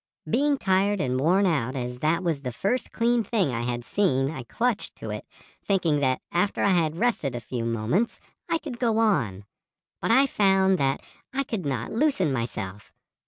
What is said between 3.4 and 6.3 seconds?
I had seen I clutched to it, thinking that